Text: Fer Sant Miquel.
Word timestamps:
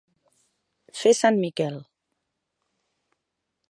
Fer 1.01 1.13
Sant 1.19 1.39
Miquel. 1.43 1.79